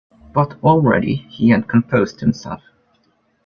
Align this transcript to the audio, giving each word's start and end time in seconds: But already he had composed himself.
But 0.33 0.57
already 0.63 1.13
he 1.29 1.49
had 1.49 1.67
composed 1.67 2.21
himself. 2.21 2.63